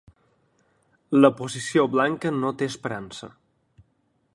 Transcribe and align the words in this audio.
La 1.25 1.31
posició 1.41 1.85
blanca 1.97 2.33
no 2.41 2.53
té 2.63 2.71
esperança. 2.75 3.31